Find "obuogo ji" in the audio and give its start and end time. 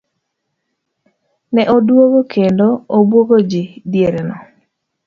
2.97-3.63